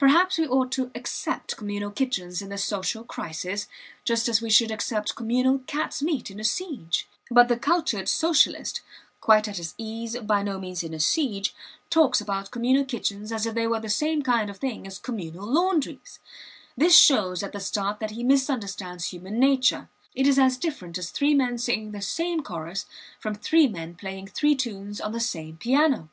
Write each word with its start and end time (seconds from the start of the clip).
Perhaps 0.00 0.38
we 0.38 0.46
ought 0.48 0.72
to 0.72 0.90
accept 0.94 1.56
communal 1.56 1.90
kitchens 1.92 2.42
in 2.42 2.48
the 2.48 2.58
social 2.58 3.04
crisis, 3.04 3.68
just 4.04 4.28
as 4.28 4.42
we 4.42 4.50
should 4.50 4.72
accept 4.72 5.14
communal 5.14 5.60
cat's 5.60 6.02
meat 6.02 6.30
in 6.32 6.40
a 6.40 6.44
siege. 6.44 7.08
But 7.30 7.46
the 7.46 7.56
cultured 7.56 8.08
Socialist, 8.08 8.80
quite 9.20 9.46
at 9.46 9.56
his 9.56 9.72
ease, 9.78 10.18
by 10.18 10.42
no 10.42 10.58
means 10.58 10.82
in 10.82 10.92
a 10.94 11.00
siege, 11.00 11.54
talks 11.90 12.20
about 12.20 12.50
communal 12.50 12.84
kitchens 12.84 13.30
as 13.30 13.46
if 13.46 13.54
they 13.54 13.68
were 13.68 13.78
the 13.80 13.88
same 13.88 14.20
kind 14.22 14.50
of 14.50 14.56
thing 14.58 14.84
as 14.84 14.98
communal 14.98 15.46
laundries. 15.46 16.18
This 16.76 16.96
shows 16.98 17.42
at 17.44 17.52
the 17.52 17.60
start 17.60 18.00
that 18.00 18.10
he 18.10 18.24
misunderstands 18.24 19.06
human 19.06 19.38
nature. 19.38 19.88
It 20.14 20.26
is 20.26 20.40
as 20.40 20.58
different 20.58 20.98
as 20.98 21.10
three 21.10 21.34
men 21.34 21.56
singing 21.56 21.92
the 21.92 22.02
same 22.02 22.42
chorus 22.42 22.84
from 23.20 23.36
three 23.36 23.68
men 23.68 23.94
playing 23.94 24.26
three 24.26 24.56
tunes 24.56 25.00
on 25.00 25.12
the 25.12 25.20
same 25.20 25.56
piano. 25.56 26.10